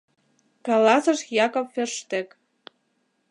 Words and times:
—каласыш 0.65 1.19
Якоб 1.45 1.67
Ферштег. 1.73 2.27